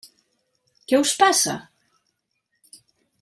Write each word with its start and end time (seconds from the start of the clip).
Què 0.91 1.01
us 1.03 1.13
passa? 1.19 1.55